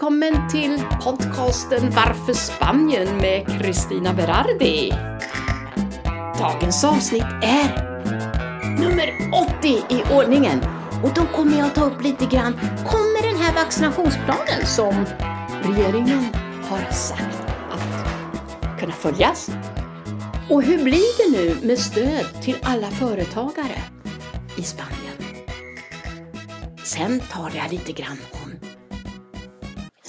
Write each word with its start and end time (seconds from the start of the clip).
välkommen 0.00 0.48
till 0.48 0.82
podcasten 1.02 1.90
Varför 1.90 2.32
Spanien 2.32 3.16
med 3.16 3.46
Kristina 3.46 4.14
Berardi. 4.14 4.92
Dagens 6.38 6.84
avsnitt 6.84 7.24
är 7.42 8.00
nummer 8.80 9.30
80 9.58 9.68
i 9.68 10.02
ordningen 10.12 10.60
och 11.04 11.10
då 11.14 11.26
kommer 11.36 11.58
jag 11.58 11.74
ta 11.74 11.84
upp 11.84 12.02
lite 12.02 12.26
grann, 12.26 12.52
kommer 12.86 13.32
den 13.32 13.42
här 13.42 13.54
vaccinationsplanen 13.54 14.66
som 14.66 15.06
regeringen 15.62 16.26
har 16.62 16.92
sagt 16.92 17.38
att 17.70 18.80
kunna 18.80 18.92
följas? 18.92 19.50
Och 20.50 20.62
hur 20.62 20.84
blir 20.84 21.32
det 21.32 21.38
nu 21.38 21.66
med 21.66 21.78
stöd 21.78 22.42
till 22.42 22.56
alla 22.62 22.90
företagare 22.90 23.82
i 24.56 24.62
Spanien? 24.62 25.44
Sen 26.84 27.20
tar 27.20 27.52
jag 27.54 27.72
lite 27.72 27.92
grann 27.92 28.18
om 28.32 28.69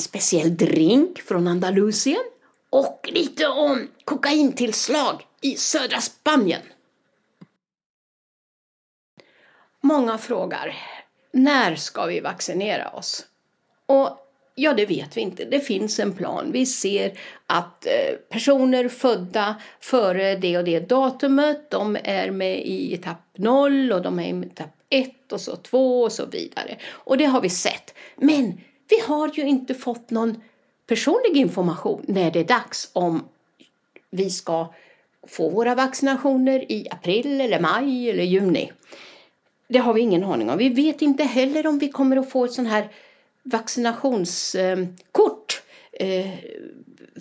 speciell 0.01 0.57
drink 0.57 1.21
från 1.21 1.47
Andalusien 1.47 2.23
och 2.69 3.09
lite 3.13 3.47
om 3.47 3.87
kokaintillslag 4.05 5.27
i 5.41 5.55
södra 5.55 6.01
Spanien. 6.01 6.61
Många 9.81 10.17
frågar, 10.17 10.75
när 11.31 11.75
ska 11.75 12.05
vi 12.05 12.19
vaccinera 12.19 12.89
oss? 12.89 13.25
Och 13.85 14.17
ja, 14.55 14.73
det 14.73 14.85
vet 14.85 15.17
vi 15.17 15.21
inte. 15.21 15.45
Det 15.45 15.59
finns 15.59 15.99
en 15.99 16.13
plan. 16.13 16.51
Vi 16.51 16.65
ser 16.65 17.19
att 17.45 17.85
eh, 17.85 18.15
personer 18.29 18.89
födda 18.89 19.55
före 19.79 20.35
det 20.35 20.57
och 20.57 20.63
det 20.63 20.79
datumet, 20.79 21.71
de 21.71 21.97
är 22.03 22.31
med 22.31 22.65
i 22.65 22.93
etapp 22.93 23.37
0 23.37 23.91
och 23.91 24.01
de 24.01 24.19
är 24.19 24.23
i 24.23 24.45
etapp 24.45 24.75
1 24.89 25.31
och 25.31 25.41
så 25.41 25.55
2 25.55 26.01
och 26.01 26.11
så 26.11 26.25
vidare. 26.25 26.77
Och 26.89 27.17
det 27.17 27.25
har 27.25 27.41
vi 27.41 27.49
sett. 27.49 27.93
Men 28.15 28.61
vi 28.91 28.99
har 28.99 29.31
ju 29.33 29.43
inte 29.43 29.73
fått 29.73 30.09
någon 30.09 30.41
personlig 30.87 31.37
information 31.37 32.05
när 32.07 32.31
det 32.31 32.39
är 32.39 32.43
dags 32.43 32.89
om 32.93 33.27
vi 34.09 34.29
ska 34.29 34.73
få 35.27 35.49
våra 35.49 35.75
vaccinationer 35.75 36.71
i 36.71 36.87
april 36.91 37.41
eller 37.41 37.59
maj 37.59 38.09
eller 38.09 38.23
juni. 38.23 38.71
Det 39.67 39.79
har 39.79 39.93
vi 39.93 40.01
ingen 40.01 40.23
aning 40.23 40.49
om. 40.49 40.57
Vi 40.57 40.69
vet 40.69 41.01
inte 41.01 41.23
heller 41.23 41.67
om 41.67 41.79
vi 41.79 41.89
kommer 41.89 42.17
att 42.17 42.29
få 42.29 42.45
ett 42.45 42.53
sånt 42.53 42.69
här 42.69 42.89
vaccinationskort 43.43 45.61
eh, 45.91 46.29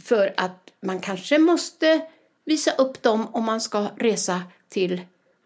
för 0.01 0.35
att 0.37 0.73
man 0.81 1.01
kanske 1.01 1.39
måste 1.39 2.01
visa 2.45 2.71
upp 2.71 3.03
dem 3.03 3.27
om 3.33 3.45
man 3.45 3.61
ska 3.61 3.87
resa 3.97 4.43
till 4.69 5.01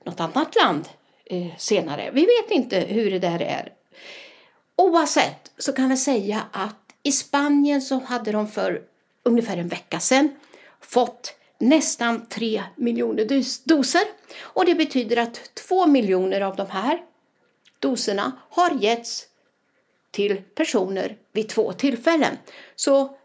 något 0.05 0.21
annat 0.21 0.57
land 0.63 0.89
eh, 1.25 1.57
senare. 1.59 2.11
Vi 2.13 2.21
vet 2.21 2.51
inte 2.51 2.81
hur 2.81 3.11
det 3.11 3.19
där 3.19 3.43
är. 3.43 3.73
Oavsett 4.77 5.53
så 5.59 5.73
kan 5.73 5.89
vi 5.89 5.97
säga 5.97 6.43
att 6.53 6.77
i 7.03 7.13
Spanien 7.13 7.83
så 7.83 7.99
hade 7.99 8.33
de 8.33 8.49
för 8.49 8.83
ungefär 9.23 9.57
en 9.57 9.69
vecka 9.69 10.01
sedan 10.01 10.37
fått 10.81 11.35
nästan 11.59 12.27
3 12.27 12.63
miljoner 12.77 13.25
doser. 13.65 14.03
Och 14.41 14.65
det 14.65 14.75
betyder 14.75 15.17
att 15.17 15.55
2 15.55 15.87
miljoner 15.87 16.41
av 16.41 16.57
de 16.57 16.71
här 16.71 17.03
doserna 17.79 18.33
har 18.51 18.71
getts 18.71 19.27
till 20.11 20.43
personer 20.55 21.17
vid 21.33 21.49
två 21.49 21.73
tillfällen. 21.73 22.39
Så 22.77 23.17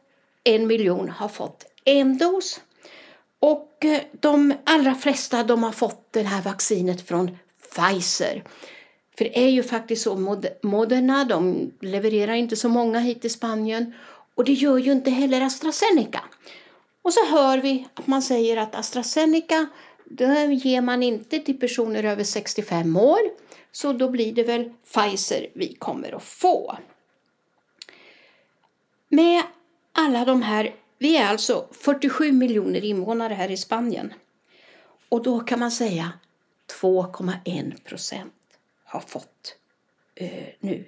en 0.44 0.68
miljon 0.68 1.10
har 1.10 1.28
fått 1.28 1.66
en 1.86 2.18
dos. 2.18 2.62
Och 3.40 3.86
eh, 3.86 4.02
de 4.12 4.54
allra 4.64 4.96
flesta 4.96 5.44
de 5.44 5.64
har 5.64 5.72
fått 5.72 6.08
det 6.12 6.22
här 6.22 6.42
vaccinet 6.42 7.08
från 7.08 7.38
Pfizer. 7.74 8.44
För 9.20 9.26
det 9.26 9.40
är 9.40 9.50
ju 9.50 9.64
faktiskt 9.64 10.02
så, 10.02 10.40
Moderna 10.62 11.26
de 11.26 11.72
levererar 11.80 12.34
inte 12.34 12.56
så 12.56 12.70
många 12.70 13.00
hit 13.00 13.22
till 13.22 13.32
Spanien 13.32 13.94
och 14.36 14.44
det 14.44 14.54
gör 14.54 14.78
ju 14.78 14.92
inte 14.92 15.12
heller 15.12 15.42
AstraZeneca. 15.42 16.24
Och 17.02 17.14
så 17.14 17.26
hör 17.26 17.58
vi 17.58 17.88
att 17.94 18.08
man 18.08 18.22
säger 18.22 18.58
att 18.58 18.76
AstraZeneca 18.76 19.68
det 20.06 20.54
ger 20.54 20.82
man 20.82 21.04
inte 21.04 21.40
till 21.40 21.60
personer 21.60 22.04
över 22.04 22.24
65 22.24 22.98
år. 22.98 23.20
Så 23.72 23.94
då 23.94 24.10
blir 24.10 24.34
det 24.34 24.44
väl 24.44 24.74
Pfizer 24.94 25.48
vi 25.54 25.74
kommer 25.74 26.16
att 26.16 26.24
få. 26.24 26.78
Med 29.10 29.44
alla 29.92 30.26
de 30.26 30.42
här, 30.42 30.76
vi 30.98 31.18
är 31.18 31.28
alltså 31.28 31.68
47 31.72 32.32
miljoner 32.32 32.86
invånare 32.86 33.34
här 33.34 33.52
i 33.52 33.58
Spanien. 33.58 34.14
Och 35.10 35.24
då 35.24 35.40
kan 35.40 35.60
man 35.60 35.72
säga 35.72 36.12
2,1 36.82 37.84
procent 37.84 38.39
har 38.90 39.00
fått 39.00 39.56
eh, 40.16 40.48
nu 40.60 40.86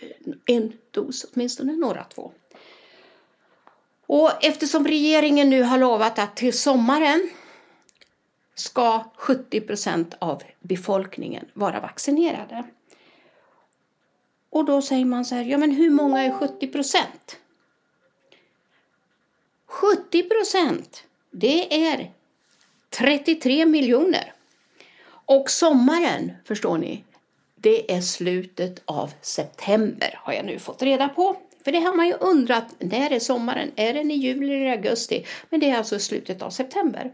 eh, 0.00 0.54
en 0.56 0.72
dos, 0.90 1.26
åtminstone 1.32 1.72
några 1.72 2.04
två. 2.04 2.32
Och 4.06 4.44
eftersom 4.44 4.86
regeringen 4.86 5.50
nu 5.50 5.62
har 5.62 5.78
lovat 5.78 6.18
att 6.18 6.36
till 6.36 6.58
sommaren 6.58 7.30
ska 8.54 9.04
70 9.16 9.60
procent 9.60 10.14
av 10.18 10.42
befolkningen 10.60 11.44
vara 11.52 11.80
vaccinerade. 11.80 12.64
Och 14.50 14.64
då 14.64 14.82
säger 14.82 15.04
man 15.04 15.24
så 15.24 15.34
här, 15.34 15.44
ja 15.44 15.58
men 15.58 15.70
hur 15.70 15.90
många 15.90 16.22
är 16.22 16.32
70 16.32 16.66
procent? 16.66 17.38
70 19.66 20.22
procent, 20.22 21.04
det 21.30 21.86
är 21.86 22.12
33 22.90 23.66
miljoner. 23.66 24.32
Och 25.04 25.50
sommaren, 25.50 26.32
förstår 26.44 26.78
ni, 26.78 27.04
det 27.62 27.92
är 27.92 28.00
slutet 28.00 28.82
av 28.84 29.12
september 29.20 30.18
har 30.18 30.32
jag 30.32 30.44
nu 30.44 30.58
fått 30.58 30.82
reda 30.82 31.08
på. 31.08 31.36
För 31.64 31.72
det 31.72 31.80
har 31.80 31.94
man 31.94 32.06
ju 32.06 32.14
undrat, 32.14 32.64
när 32.78 33.10
är 33.10 33.18
sommaren? 33.18 33.70
Är 33.76 33.94
den 33.94 34.10
i 34.10 34.14
juli 34.14 34.54
eller 34.54 34.70
augusti? 34.70 35.26
Men 35.50 35.60
det 35.60 35.70
är 35.70 35.76
alltså 35.76 35.98
slutet 35.98 36.42
av 36.42 36.50
september. 36.50 37.12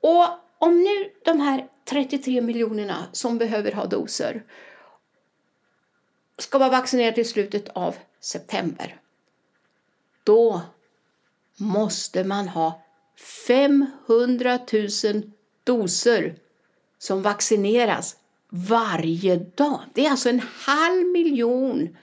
Och 0.00 0.24
om 0.58 0.82
nu 0.82 1.10
de 1.24 1.40
här 1.40 1.68
33 1.84 2.40
miljonerna 2.40 3.06
som 3.12 3.38
behöver 3.38 3.72
ha 3.72 3.86
doser 3.86 4.42
ska 6.38 6.58
vara 6.58 6.70
vaccinerade 6.70 7.20
i 7.20 7.24
slutet 7.24 7.68
av 7.68 7.96
september. 8.20 9.00
Då 10.24 10.60
måste 11.56 12.24
man 12.24 12.48
ha 12.48 12.82
500 13.46 14.58
000 14.72 15.22
doser 15.64 16.34
som 16.98 17.22
vaccineras 17.22 18.16
varje 18.48 19.36
dag. 19.36 19.80
Det 19.94 20.06
är 20.06 20.10
alltså 20.10 20.28
en 20.28 20.42
halv 20.54 21.06
miljon 21.06 21.96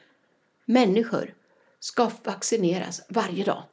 människor 0.66 1.34
ska 1.80 2.12
vaccineras 2.24 3.02
varje 3.10 3.44
dag. 3.44 3.64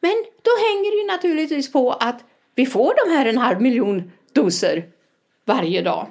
Men 0.00 0.24
då 0.42 0.50
hänger 0.50 0.90
det 0.90 0.96
ju 0.96 1.06
naturligtvis 1.06 1.72
på 1.72 1.92
att 1.92 2.24
vi 2.54 2.66
får 2.66 3.06
de 3.06 3.16
här 3.16 3.26
en 3.26 3.38
halv 3.38 3.60
miljon 3.60 4.12
doser 4.32 4.88
varje 5.44 5.82
dag. 5.82 6.06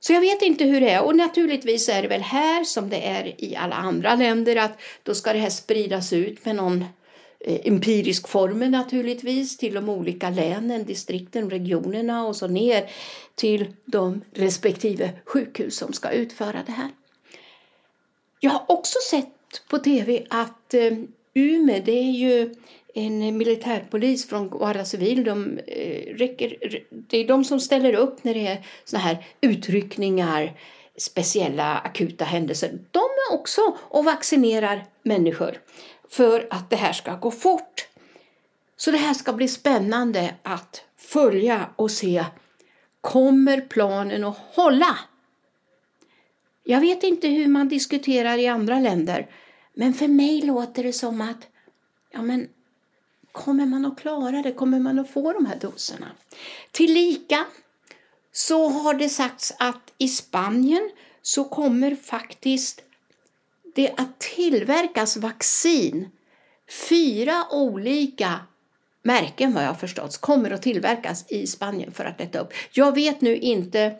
Så 0.00 0.12
jag 0.12 0.20
vet 0.20 0.42
inte 0.42 0.64
hur 0.64 0.80
det 0.80 0.90
är 0.90 1.04
och 1.04 1.16
naturligtvis 1.16 1.88
är 1.88 2.02
det 2.02 2.08
väl 2.08 2.22
här 2.22 2.64
som 2.64 2.90
det 2.90 3.06
är 3.06 3.44
i 3.44 3.56
alla 3.56 3.76
andra 3.76 4.14
länder 4.14 4.56
att 4.56 4.80
då 5.02 5.14
ska 5.14 5.32
det 5.32 5.38
här 5.38 5.50
spridas 5.50 6.12
ut 6.12 6.44
med 6.44 6.56
någon 6.56 6.84
Eh, 7.40 7.60
empirisk 7.64 8.28
formel 8.28 8.70
naturligtvis 8.70 9.56
till 9.56 9.74
de 9.74 9.88
olika 9.88 10.30
länen, 10.30 10.84
distrikten, 10.84 11.50
regionerna 11.50 12.26
och 12.26 12.36
så 12.36 12.46
ner 12.46 12.90
till 13.34 13.66
de 13.84 14.20
respektive 14.34 15.10
sjukhus 15.24 15.76
som 15.76 15.92
ska 15.92 16.10
utföra 16.10 16.62
det 16.66 16.72
här. 16.72 16.90
Jag 18.40 18.50
har 18.50 18.64
också 18.68 18.98
sett 19.10 19.62
på 19.68 19.78
tv 19.78 20.26
att 20.30 20.74
eh, 20.74 20.92
Umeå, 21.34 21.82
det 21.84 21.98
är 21.98 22.10
ju 22.10 22.54
en 22.94 23.36
militärpolis 23.36 24.28
från 24.28 24.50
Guara 24.50 24.84
Civil. 24.84 25.24
De, 25.24 25.58
eh, 25.66 26.16
räcker, 26.16 26.56
det 26.90 27.18
är 27.18 27.28
de 27.28 27.44
som 27.44 27.60
ställer 27.60 27.94
upp 27.94 28.24
när 28.24 28.34
det 28.34 28.46
är 28.46 28.66
såna 28.84 29.02
här 29.02 29.26
utryckningar, 29.40 30.60
speciella 30.96 31.78
akuta 31.78 32.24
händelser. 32.24 32.78
De 32.90 33.00
är 33.00 33.34
också 33.34 33.60
och 33.80 34.04
vaccinerar 34.04 34.84
människor 35.02 35.58
för 36.10 36.48
att 36.50 36.70
det 36.70 36.76
här 36.76 36.92
ska 36.92 37.14
gå 37.14 37.30
fort. 37.30 37.88
Så 38.76 38.90
det 38.90 38.98
här 38.98 39.14
ska 39.14 39.32
bli 39.32 39.48
spännande 39.48 40.34
att 40.42 40.84
följa 40.96 41.70
och 41.76 41.90
se. 41.90 42.24
Kommer 43.00 43.60
planen 43.60 44.24
att 44.24 44.38
hålla? 44.38 44.98
Jag 46.64 46.80
vet 46.80 47.02
inte 47.02 47.28
hur 47.28 47.46
man 47.46 47.68
diskuterar 47.68 48.38
i 48.38 48.46
andra 48.46 48.80
länder, 48.80 49.30
men 49.74 49.94
för 49.94 50.08
mig 50.08 50.42
låter 50.42 50.82
det 50.82 50.92
som 50.92 51.20
att 51.20 51.46
ja, 52.10 52.22
men 52.22 52.48
Kommer 53.32 53.66
man 53.66 53.84
att 53.84 54.00
klara 54.00 54.42
det? 54.42 54.52
Kommer 54.52 54.80
man 54.80 54.98
att 54.98 55.10
få 55.10 55.32
de 55.32 55.46
här 55.46 55.56
doserna? 55.56 56.06
Tillika 56.70 57.46
så 58.32 58.68
har 58.68 58.94
det 58.94 59.08
sagts 59.08 59.52
att 59.58 59.92
i 59.98 60.08
Spanien 60.08 60.90
så 61.22 61.44
kommer 61.44 61.94
faktiskt 61.94 62.80
det 63.78 63.94
att 63.96 64.18
tillverkas 64.18 65.16
vaccin. 65.16 66.08
Fyra 66.88 67.44
olika 67.50 68.40
märken 69.02 69.54
vad 69.54 69.64
jag 69.64 69.80
förstått 69.80 70.20
kommer 70.20 70.50
att 70.50 70.62
tillverkas 70.62 71.24
i 71.28 71.46
Spanien 71.46 71.92
för 71.92 72.04
att 72.04 72.20
lätta 72.20 72.38
upp. 72.38 72.52
Jag 72.72 72.94
vet 72.94 73.20
nu 73.20 73.36
inte 73.36 73.94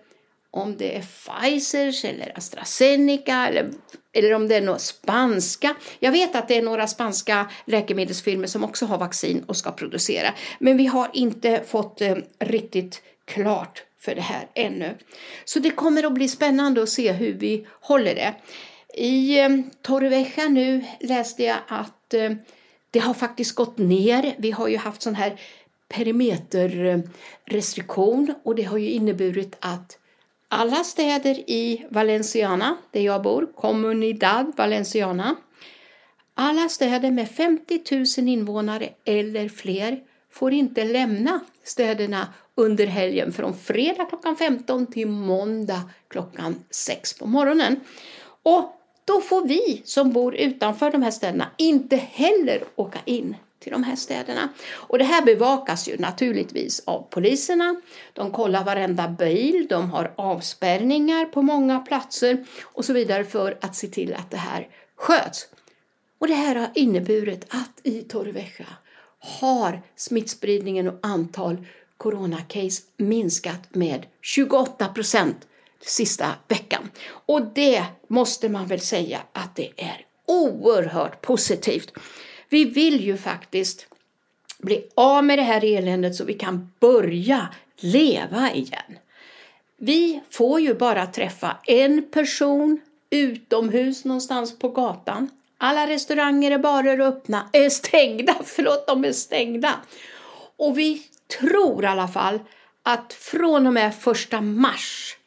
om 0.51 0.77
det 0.77 0.97
är 0.97 1.03
Pfizers 1.03 2.05
eller 2.05 2.39
AstraZeneca 2.39 3.49
eller, 3.49 3.71
eller 4.13 4.35
om 4.35 4.49
det 4.49 4.57
är 4.57 4.61
några 4.61 4.79
spanska. 4.79 5.75
Jag 5.99 6.13
vet 6.13 6.37
att 6.37 6.49
det 6.49 6.57
är 6.57 6.63
några 6.63 6.87
spanska 6.87 7.51
läkemedelsfirmor 7.65 8.47
som 8.47 8.65
också 8.65 8.87
har 8.87 8.99
vaccin 8.99 9.45
och 9.47 9.57
ska 9.57 9.73
producera. 9.73 10.35
Men 10.59 10.77
vi 10.77 10.87
har 10.87 11.11
inte 11.13 11.63
fått 11.67 12.01
eh, 12.01 12.17
riktigt 12.39 13.03
klart 13.25 13.83
för 14.01 14.15
det 14.15 14.21
här 14.21 14.49
ännu. 14.55 14.99
Så 15.45 15.59
det 15.59 15.71
kommer 15.71 16.07
att 16.07 16.13
bli 16.13 16.29
spännande 16.29 16.83
att 16.83 16.89
se 16.89 17.13
hur 17.13 17.33
vi 17.33 17.67
håller 17.81 18.15
det. 18.15 18.35
I 18.95 19.41
eh, 19.41 19.49
Torrevieja 19.83 20.49
nu 20.49 20.85
läste 21.01 21.43
jag 21.43 21.59
att 21.69 22.15
eh, 22.15 22.33
det 22.91 22.99
har 22.99 23.15
faktiskt 23.15 23.55
gått 23.55 23.79
ner. 23.79 24.35
Vi 24.39 24.51
har 24.51 24.69
ju 24.69 24.77
haft 24.77 25.03
sån 25.03 25.15
här 25.15 25.41
perimeterrestriktion 25.89 28.35
och 28.43 28.55
det 28.55 28.63
har 28.63 28.79
ju 28.79 28.91
inneburit 28.91 29.57
att 29.61 29.99
alla 30.49 30.85
städer 30.85 31.51
i 31.51 31.87
Valenciana, 31.91 32.77
där 32.91 33.01
jag 33.01 33.23
bor, 33.23 33.49
Comunidad 33.55 34.53
Valenciana, 34.57 35.37
alla 36.35 36.69
städer 36.69 37.11
med 37.11 37.31
50 37.31 37.81
000 38.21 38.29
invånare 38.29 38.89
eller 39.05 39.49
fler 39.49 40.01
får 40.31 40.53
inte 40.53 40.85
lämna 40.85 41.41
städerna 41.65 42.35
under 42.55 42.87
helgen 42.87 43.33
från 43.33 43.57
fredag 43.57 44.05
klockan 44.05 44.37
15 44.37 44.87
till 44.87 45.09
måndag 45.09 45.91
klockan 46.09 46.65
6 46.71 47.19
på 47.19 47.27
morgonen. 47.27 47.81
Och 48.43 48.78
då 49.09 49.21
får 49.21 49.49
vi 49.49 49.83
som 49.85 50.13
bor 50.13 50.35
utanför 50.35 50.91
de 50.91 51.03
här 51.03 51.11
städerna 51.11 51.51
inte 51.57 51.97
heller 51.97 52.65
åka 52.77 52.99
in 53.05 53.37
till 53.59 53.73
de 53.73 53.83
här 53.83 53.97
städerna. 53.97 54.49
Och 54.71 54.99
det 54.99 55.05
här 55.05 55.23
bevakas 55.23 55.89
ju 55.89 55.97
naturligtvis 55.99 56.83
av 56.85 57.07
poliserna. 57.11 57.81
De 58.13 58.31
kollar 58.31 58.65
varenda 58.65 59.09
bil, 59.09 59.67
de 59.69 59.91
har 59.91 60.13
avspärrningar 60.17 61.25
på 61.25 61.43
många 61.43 61.81
platser 61.81 62.45
och 62.63 62.85
så 62.85 62.93
vidare 62.93 63.25
för 63.25 63.59
att 63.61 63.77
se 63.77 63.87
till 63.87 64.15
att 64.15 64.31
det 64.31 64.37
här 64.37 64.69
sköts. 64.97 65.49
Och 66.19 66.27
det 66.27 66.35
här 66.35 66.55
har 66.55 66.71
inneburit 66.75 67.45
att 67.49 67.81
i 67.83 68.03
Torrevieja 68.03 68.67
har 69.19 69.83
smittspridningen 69.97 70.89
och 70.89 70.99
antal 71.03 71.67
coronacase 71.97 72.83
minskat 72.97 73.75
med 73.75 74.07
28 74.23 74.89
procent 74.89 75.47
sista 75.81 76.35
veckan. 76.49 76.91
Och 77.09 77.43
det 77.43 77.85
måste 78.09 78.49
man 78.49 78.67
väl 78.67 78.81
säga 78.81 79.21
att 79.33 79.57
det 79.57 79.71
är 79.77 80.07
oerhört 80.27 81.23
positivt. 81.23 81.93
Vi 82.49 82.65
vill 82.65 83.05
ju 83.05 83.17
faktiskt 83.17 83.87
bli 84.59 84.85
av 84.95 85.25
med 85.25 85.39
det 85.39 85.43
här 85.43 85.65
eländet 85.65 86.17
så 86.17 86.25
vi 86.25 86.35
kan 86.35 86.73
börja 86.81 87.49
leva 87.77 88.53
igen. 88.53 88.99
Vi 89.77 90.21
får 90.31 90.61
ju 90.61 90.75
bara 90.75 91.07
träffa 91.07 91.57
en 91.67 92.11
person 92.11 92.81
utomhus 93.11 94.05
någonstans 94.05 94.59
på 94.59 94.69
gatan. 94.69 95.31
Alla 95.59 95.87
restauranger, 95.87 96.55
och 96.55 96.61
barer 96.61 97.01
öppna, 97.01 97.49
är 97.53 97.71
stängda. 97.71 98.37
Förlåt, 98.45 98.87
de 98.87 99.05
är 99.05 99.13
stängda. 99.13 99.75
Och 100.57 100.79
vi 100.79 101.03
tror 101.41 101.85
i 101.85 101.87
alla 101.87 102.09
fall 102.09 102.39
att 102.83 103.13
från 103.13 103.67
och 103.67 103.73
med 103.73 103.95
första 103.95 104.41
mars 104.41 105.18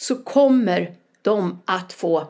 så 0.00 0.16
kommer 0.16 0.92
de 1.22 1.62
att 1.64 1.92
få 1.92 2.26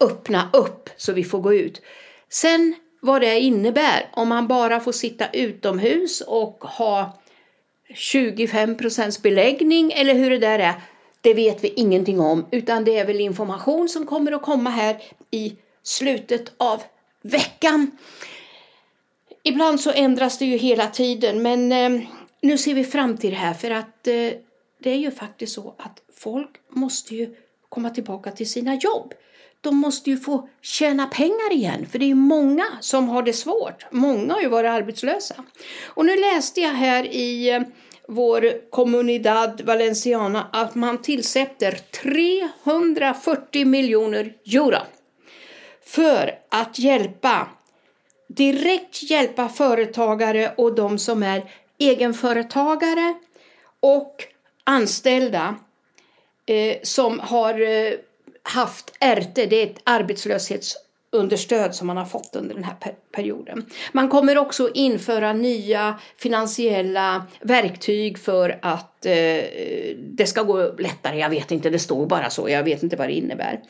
öppna 0.00 0.50
upp 0.52 0.90
så 0.96 1.12
vi 1.12 1.24
får 1.24 1.40
gå 1.40 1.54
ut. 1.54 1.82
Sen 2.28 2.74
vad 3.00 3.20
det 3.20 3.40
innebär 3.40 4.08
om 4.12 4.28
man 4.28 4.46
bara 4.46 4.80
får 4.80 4.92
sitta 4.92 5.30
utomhus 5.30 6.20
och 6.20 6.64
ha 6.64 7.18
25 7.94 8.76
procents 8.76 9.22
beläggning 9.22 9.92
eller 9.92 10.14
hur 10.14 10.30
det 10.30 10.38
där 10.38 10.58
är, 10.58 10.74
det 11.20 11.34
vet 11.34 11.64
vi 11.64 11.68
ingenting 11.68 12.20
om 12.20 12.46
utan 12.50 12.84
det 12.84 12.98
är 12.98 13.06
väl 13.06 13.20
information 13.20 13.88
som 13.88 14.06
kommer 14.06 14.32
att 14.32 14.42
komma 14.42 14.70
här 14.70 15.02
i 15.30 15.56
slutet 15.82 16.52
av 16.56 16.82
veckan. 17.22 17.90
Ibland 19.42 19.80
så 19.80 19.90
ändras 19.90 20.38
det 20.38 20.44
ju 20.44 20.56
hela 20.56 20.86
tiden 20.86 21.42
men 21.42 21.72
eh, 21.72 22.02
nu 22.40 22.58
ser 22.58 22.74
vi 22.74 22.84
fram 22.84 23.16
till 23.16 23.30
det 23.30 23.36
här 23.36 23.54
för 23.54 23.70
att 23.70 24.06
eh, 24.06 24.30
det 24.82 24.90
är 24.90 24.98
ju 24.98 25.10
faktiskt 25.10 25.54
så 25.54 25.74
att 25.78 26.02
folk 26.16 26.50
måste 26.68 27.14
ju 27.14 27.36
komma 27.68 27.90
tillbaka 27.90 28.30
till 28.30 28.50
sina 28.50 28.74
jobb 28.74 29.14
de 29.60 29.76
måste 29.76 30.10
ju 30.10 30.16
få 30.16 30.48
tjäna 30.62 31.06
pengar 31.06 31.52
igen, 31.52 31.86
för 31.86 31.98
det 31.98 32.10
är 32.10 32.14
många 32.14 32.64
som 32.80 33.08
har 33.08 33.22
det 33.22 33.32
svårt. 33.32 33.86
Många 33.90 34.34
har 34.34 34.40
ju 34.40 34.48
varit 34.48 34.70
arbetslösa. 34.70 35.34
Och 35.84 36.06
nu 36.06 36.16
läste 36.16 36.60
jag 36.60 36.70
här 36.70 37.04
i 37.04 37.50
eh, 37.50 37.62
vår 38.08 38.70
Comunidad 38.70 39.60
Valenciana 39.60 40.46
att 40.52 40.74
man 40.74 41.02
tillsätter 41.02 41.72
340 41.72 43.66
miljoner 43.66 44.32
euro 44.46 44.78
för 45.84 46.38
att 46.48 46.78
hjälpa, 46.78 47.48
direkt 48.28 49.02
hjälpa 49.02 49.48
företagare 49.48 50.54
och 50.56 50.74
de 50.74 50.98
som 50.98 51.22
är 51.22 51.50
egenföretagare 51.78 53.14
och 53.80 54.24
anställda 54.70 55.54
eh, 56.46 56.76
som 56.82 57.20
har 57.20 57.60
eh, 57.60 57.92
haft 58.42 58.90
RT, 59.00 59.34
det 59.34 59.62
är 59.62 59.66
ett 59.66 59.80
arbetslöshetsunderstöd 59.84 61.74
som 61.74 61.86
man 61.86 61.96
har 61.96 62.04
fått 62.04 62.36
under 62.36 62.54
den 62.54 62.64
här 62.64 62.76
perioden. 63.12 63.66
Man 63.92 64.08
kommer 64.08 64.38
också 64.38 64.70
införa 64.74 65.32
nya 65.32 65.98
finansiella 66.16 67.26
verktyg 67.40 68.18
för 68.18 68.58
att 68.62 69.06
eh, 69.06 69.42
det 69.96 70.26
ska 70.26 70.42
gå 70.42 70.74
lättare. 70.78 71.18
Jag 71.18 71.30
vet 71.30 71.50
inte, 71.50 71.70
det 71.70 71.78
står 71.78 72.06
bara 72.06 72.30
så, 72.30 72.48
jag 72.48 72.64
vet 72.64 72.82
inte 72.82 72.96
vad 72.96 73.08
det 73.08 73.14
innebär. 73.14 73.60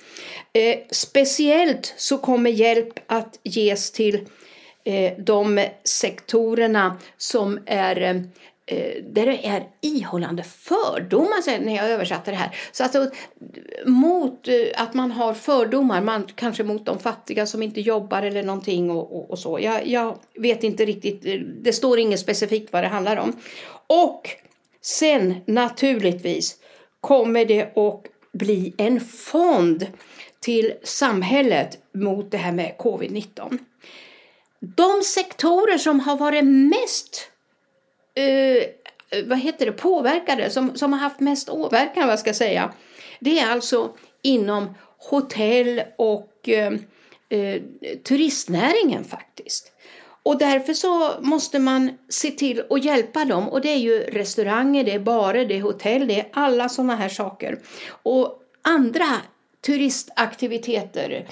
Eh, 0.52 0.76
speciellt 0.90 1.94
så 1.96 2.18
kommer 2.18 2.50
hjälp 2.50 2.98
att 3.06 3.38
ges 3.42 3.92
till 3.92 4.28
eh, 4.84 5.12
de 5.18 5.64
sektorerna 5.84 6.96
som 7.16 7.58
är 7.66 8.02
eh, 8.02 8.22
Eh, 8.70 9.02
där 9.02 9.26
det 9.26 9.46
är 9.46 9.68
ihållande 9.80 10.42
fördomar 10.42 11.60
när 11.60 11.76
jag 11.76 11.90
översatte 11.90 12.30
det 12.30 12.36
här. 12.36 12.56
Så 12.72 12.84
alltså, 12.84 13.10
mot 13.86 14.48
eh, 14.48 14.82
att 14.82 14.94
man 14.94 15.10
har 15.10 15.34
fördomar, 15.34 16.00
man, 16.00 16.26
kanske 16.34 16.62
mot 16.62 16.86
de 16.86 16.98
fattiga 16.98 17.46
som 17.46 17.62
inte 17.62 17.80
jobbar 17.80 18.22
eller 18.22 18.42
någonting 18.42 18.90
och, 18.90 19.16
och, 19.16 19.30
och 19.30 19.38
så. 19.38 19.58
Jag, 19.60 19.86
jag, 19.86 20.18
vet 20.34 20.64
inte 20.64 20.84
riktigt, 20.84 21.22
det 21.62 21.72
står 21.72 21.98
inget 21.98 22.20
specifikt 22.20 22.72
vad 22.72 22.84
det 22.84 22.88
handlar 22.88 23.16
om. 23.16 23.36
Och 23.86 24.30
sen 24.82 25.34
naturligtvis 25.46 26.56
kommer 27.00 27.44
det 27.44 27.76
att 27.76 28.02
bli 28.32 28.74
en 28.78 29.00
fond 29.00 29.86
till 30.40 30.72
samhället 30.82 31.78
mot 31.94 32.30
det 32.30 32.38
här 32.38 32.52
med 32.52 32.74
covid-19. 32.78 33.58
De 34.60 35.02
sektorer 35.02 35.78
som 35.78 36.00
har 36.00 36.16
varit 36.16 36.44
mest 36.44 37.29
eh, 38.14 39.24
vad 39.24 39.38
heter 39.38 39.66
det, 39.66 39.72
påverkade, 39.72 40.50
som, 40.50 40.76
som 40.76 40.92
har 40.92 41.00
haft 41.00 41.20
mest 41.20 41.48
åverkan, 41.48 42.08
vad 42.08 42.18
ska 42.18 42.28
jag 42.28 42.36
säga, 42.36 42.72
det 43.20 43.38
är 43.38 43.50
alltså 43.50 43.90
inom 44.22 44.74
hotell 44.98 45.82
och 45.98 46.48
eh, 46.48 46.72
eh, 47.28 47.62
turistnäringen 48.04 49.04
faktiskt. 49.04 49.72
Och 50.22 50.38
därför 50.38 50.74
så 50.74 51.12
måste 51.20 51.58
man 51.58 51.90
se 52.08 52.30
till 52.30 52.62
att 52.70 52.84
hjälpa 52.84 53.24
dem. 53.24 53.48
Och 53.48 53.60
det 53.60 53.68
är 53.68 53.76
ju 53.76 54.00
restauranger, 54.00 54.84
det 54.84 54.92
är 54.92 54.98
barer, 54.98 55.46
det 55.46 55.56
är 55.56 55.60
hotell, 55.60 56.08
det 56.08 56.20
är 56.20 56.28
alla 56.32 56.68
sådana 56.68 56.96
här 56.96 57.08
saker. 57.08 57.58
Och 58.02 58.42
andra 58.62 59.06
turistaktiviteter 59.66 61.28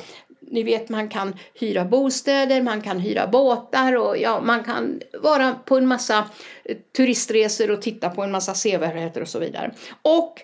ni 0.51 0.63
vet 0.63 0.89
man 0.89 1.09
kan 1.09 1.37
hyra 1.55 1.85
bostäder, 1.85 2.63
man 2.63 2.83
kan 2.83 2.99
hyra 2.99 3.27
båtar 3.27 3.97
och 3.97 4.19
ja, 4.19 4.41
man 4.41 4.65
kan 4.65 5.01
vara 5.23 5.55
på 5.55 5.77
en 5.77 5.87
massa 5.87 6.29
eh, 6.65 6.77
turistresor 6.97 7.71
och 7.71 7.83
titta 7.83 8.11
på 8.11 8.23
en 8.23 8.31
massa 8.31 8.55
sevärdheter 8.55 9.21
och 9.21 9.29
så 9.29 9.39
vidare. 9.39 9.75
Och 10.03 10.43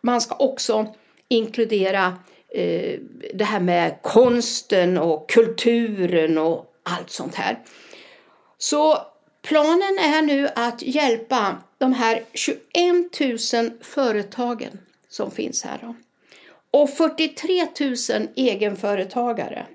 man 0.00 0.20
ska 0.20 0.34
också 0.34 0.94
inkludera 1.28 2.18
eh, 2.48 3.00
det 3.34 3.44
här 3.44 3.60
med 3.60 3.98
konsten 4.02 4.98
och 4.98 5.30
kulturen 5.30 6.38
och 6.38 6.72
allt 6.82 7.10
sånt 7.10 7.34
här. 7.34 7.58
Så 8.58 8.98
planen 9.42 9.98
är 9.98 10.22
nu 10.22 10.48
att 10.54 10.82
hjälpa 10.82 11.56
de 11.78 11.92
här 11.92 12.22
21 12.32 13.20
000 13.54 13.70
företagen 13.80 14.78
som 15.08 15.30
finns 15.30 15.64
här. 15.64 15.78
Då 15.82 15.94
och 16.70 16.90
43 16.90 17.66
000 17.80 18.28
egenföretagare 18.36 19.66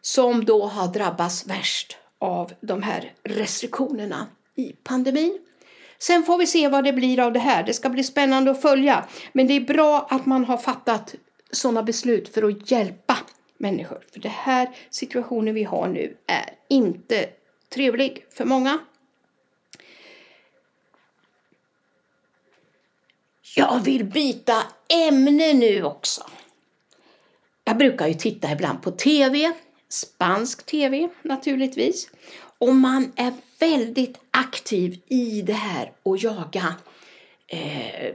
som 0.00 0.44
då 0.44 0.66
har 0.66 0.88
drabbats 0.88 1.46
värst 1.46 1.96
av 2.18 2.52
de 2.60 2.82
här 2.82 3.12
restriktionerna 3.22 4.26
i 4.56 4.72
pandemin. 4.72 5.38
Sen 5.98 6.22
får 6.22 6.38
vi 6.38 6.46
se 6.46 6.68
vad 6.68 6.84
det 6.84 6.92
blir 6.92 7.20
av 7.20 7.32
det 7.32 7.38
här. 7.38 7.62
Det 7.62 7.74
ska 7.74 7.88
bli 7.88 8.04
spännande 8.04 8.50
att 8.50 8.62
följa. 8.62 9.04
Men 9.32 9.46
det 9.46 9.54
är 9.54 9.60
bra 9.60 10.06
att 10.10 10.26
man 10.26 10.44
har 10.44 10.56
fattat 10.56 11.14
sådana 11.50 11.82
beslut 11.82 12.34
för 12.34 12.42
att 12.42 12.70
hjälpa 12.70 13.16
människor. 13.58 14.04
För 14.12 14.20
den 14.20 14.30
här 14.30 14.68
situationen 14.90 15.54
vi 15.54 15.64
har 15.64 15.88
nu 15.88 16.16
är 16.26 16.50
inte 16.68 17.26
trevlig 17.74 18.24
för 18.30 18.44
många. 18.44 18.78
Jag 23.56 23.80
vill 23.80 24.04
byta 24.04 24.62
ämne 25.08 25.52
nu 25.52 25.84
också. 25.84 26.22
Jag 27.64 27.78
brukar 27.78 28.06
ju 28.06 28.14
titta 28.14 28.52
ibland 28.52 28.82
på 28.82 28.90
tv, 28.90 29.52
spansk 29.88 30.66
tv 30.66 31.08
naturligtvis. 31.22 32.10
Och 32.58 32.74
man 32.74 33.12
är 33.16 33.32
väldigt 33.58 34.20
aktiv 34.30 35.00
i 35.08 35.42
det 35.42 35.52
här 35.52 35.92
att 36.04 36.22
jaga 36.22 36.74
eh, 37.46 38.14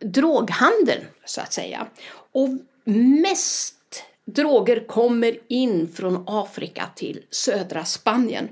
droghandeln, 0.00 1.04
så 1.24 1.40
att 1.40 1.52
säga. 1.52 1.86
Och 2.32 2.48
mest 3.22 3.76
droger 4.24 4.86
kommer 4.86 5.38
in 5.48 5.92
från 5.94 6.24
Afrika 6.26 6.90
till 6.96 7.22
södra 7.30 7.84
Spanien. 7.84 8.48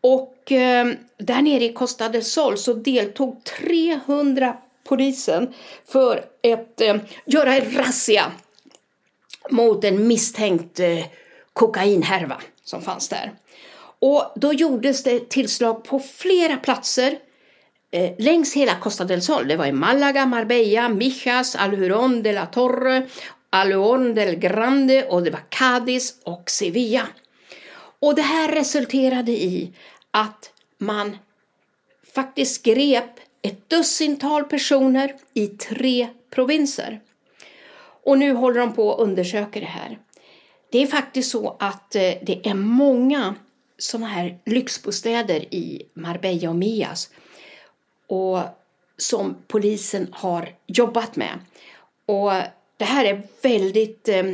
Och 0.00 0.52
eh, 0.52 0.92
där 1.18 1.42
nere 1.42 1.64
i 1.64 1.72
Costa 1.72 2.08
del 2.08 2.24
Sol 2.24 2.58
så 2.58 2.74
deltog 2.74 3.44
300 3.44 4.56
polisen 4.88 5.54
för 5.86 6.16
att 6.52 6.80
eh, 6.80 6.96
göra 7.24 7.56
en 7.56 7.76
razzia 7.76 8.32
mot 9.50 9.84
en 9.84 10.08
misstänkt 10.08 10.80
eh, 10.80 11.04
kokainhärva 11.52 12.36
som 12.64 12.82
fanns 12.82 13.08
där. 13.08 13.32
Och 14.00 14.32
då 14.36 14.52
gjordes 14.52 15.02
det 15.02 15.30
tillslag 15.30 15.84
på 15.84 15.98
flera 15.98 16.56
platser 16.56 17.18
eh, 17.90 18.10
längs 18.18 18.54
hela 18.54 18.74
Costa 18.74 19.04
del 19.04 19.22
Sol. 19.22 19.48
Det 19.48 19.56
var 19.56 19.66
i 19.66 19.72
Malaga, 19.72 20.26
Marbella, 20.26 20.88
Mijas, 20.88 21.56
Alhuron 21.56 22.22
de 22.22 22.32
la 22.32 22.46
Torre, 22.46 23.06
Alhuron 23.50 24.14
del 24.14 24.34
Grande 24.34 25.06
och 25.06 25.22
det 25.22 25.30
var 25.30 25.42
Cádiz 25.50 26.14
och 26.24 26.50
Sevilla. 26.50 27.06
Och 28.00 28.14
det 28.14 28.22
här 28.22 28.52
resulterade 28.52 29.32
i 29.32 29.72
att 30.10 30.50
man 30.78 31.16
faktiskt 32.14 32.62
grep 32.62 33.27
ett 33.42 33.68
dussintal 33.68 34.44
personer 34.44 35.14
i 35.34 35.46
tre 35.46 36.08
provinser. 36.30 37.00
Och 38.04 38.18
nu 38.18 38.32
håller 38.32 38.60
de 38.60 38.72
på 38.72 38.94
att 38.94 39.00
undersöka 39.00 39.60
det 39.60 39.66
här. 39.66 39.98
Det 40.70 40.82
är 40.82 40.86
faktiskt 40.86 41.30
så 41.30 41.56
att 41.58 41.94
eh, 41.94 42.14
det 42.22 42.40
är 42.48 42.54
många 42.54 43.34
sådana 43.78 44.06
här 44.06 44.38
lyxbostäder 44.44 45.54
i 45.54 45.82
Marbella 45.94 46.50
och 46.50 46.56
Mias 46.56 47.10
och 48.06 48.40
som 48.96 49.36
polisen 49.46 50.08
har 50.12 50.48
jobbat 50.66 51.16
med. 51.16 51.38
Och 52.06 52.32
det 52.76 52.84
här 52.84 53.04
är 53.04 53.22
väldigt, 53.42 54.08
eh, 54.08 54.24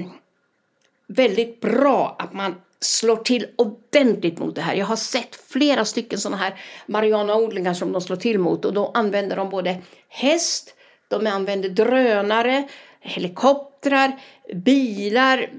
väldigt 1.06 1.61
bra 1.61 2.16
att 2.18 2.32
man 2.32 2.54
slår 2.84 3.16
till 3.16 3.46
ordentligt 3.56 4.38
mot 4.38 4.54
det 4.54 4.60
här. 4.60 4.74
Jag 4.74 4.86
har 4.86 4.96
sett 4.96 5.36
flera 5.48 5.84
stycken 5.84 6.18
sådana 6.18 6.36
här 6.36 6.60
marijuanaodlingar 6.86 7.74
som 7.74 7.92
de 7.92 8.00
slår 8.00 8.16
till 8.16 8.38
mot 8.38 8.64
och 8.64 8.74
då 8.74 8.90
använder 8.94 9.36
de 9.36 9.50
både 9.50 9.76
häst, 10.08 10.74
de 11.08 11.26
använder 11.26 11.68
drönare, 11.68 12.68
helikoptrar, 13.00 14.20
bilar, 14.54 15.50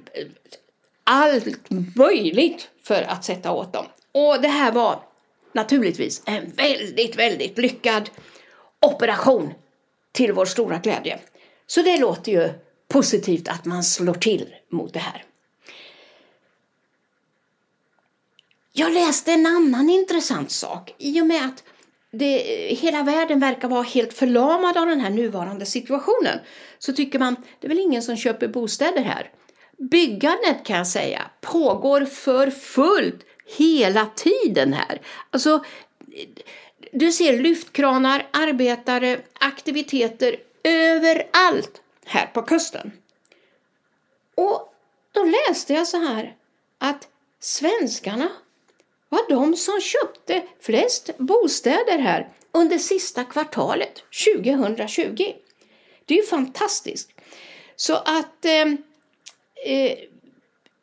allt 1.03 1.69
möjligt 1.95 2.69
för 2.83 3.01
att 3.01 3.25
sätta 3.25 3.51
åt 3.51 3.73
dem. 3.73 3.85
Och 4.11 4.41
det 4.41 4.47
här 4.47 4.71
var 4.71 4.99
naturligtvis 5.53 6.23
en 6.25 6.51
väldigt, 6.55 7.15
väldigt 7.15 7.57
lyckad 7.57 8.09
operation 8.81 9.53
till 10.11 10.33
vår 10.33 10.45
stora 10.45 10.77
glädje. 10.77 11.19
Så 11.67 11.81
det 11.81 11.97
låter 11.97 12.31
ju 12.31 12.49
positivt 12.87 13.47
att 13.47 13.65
man 13.65 13.83
slår 13.83 14.13
till 14.13 14.55
mot 14.69 14.93
det 14.93 14.99
här. 14.99 15.23
Jag 18.77 18.93
läste 18.93 19.31
en 19.31 19.45
annan 19.45 19.89
intressant 19.89 20.51
sak. 20.51 20.95
I 20.97 21.21
och 21.21 21.27
med 21.27 21.45
att 21.45 21.63
det, 22.11 22.37
hela 22.79 23.03
världen 23.03 23.39
verkar 23.39 23.67
vara 23.67 23.81
helt 23.81 24.13
förlamad 24.13 24.77
av 24.77 24.87
den 24.87 24.99
här 24.99 25.09
nuvarande 25.09 25.65
situationen 25.65 26.39
så 26.79 26.93
tycker 26.93 27.19
man 27.19 27.35
det 27.59 27.67
är 27.67 27.69
väl 27.69 27.79
ingen 27.79 28.01
som 28.01 28.17
köper 28.17 28.47
bostäder 28.47 29.01
här. 29.01 29.31
Byggandet 29.77 30.63
kan 30.63 30.77
jag 30.77 30.87
säga 30.87 31.21
pågår 31.41 32.05
för 32.05 32.51
fullt 32.51 33.25
hela 33.57 34.05
tiden 34.05 34.73
här. 34.73 35.01
Alltså, 35.29 35.63
du 36.91 37.11
ser 37.11 37.39
lyftkranar, 37.39 38.27
arbetare, 38.31 39.19
aktiviteter 39.33 40.35
överallt 40.63 41.81
här 42.05 42.25
på 42.33 42.41
kusten. 42.41 42.91
Och 44.35 44.73
då 45.11 45.23
läste 45.23 45.73
jag 45.73 45.87
så 45.87 45.97
här 45.97 46.35
att 46.77 47.07
svenskarna 47.39 48.29
var 49.15 49.29
de 49.29 49.55
som 49.55 49.81
köpte 49.81 50.43
flest 50.59 51.17
bostäder 51.17 51.97
här 51.97 52.29
under 52.51 52.77
sista 52.77 53.23
kvartalet 53.23 54.03
2020. 54.45 55.33
Det 56.05 56.13
är 56.13 56.17
ju 56.17 56.23
fantastiskt. 56.23 57.09
Så 57.75 57.95
att 57.95 58.45
eh, 58.45 58.67
eh 59.65 59.97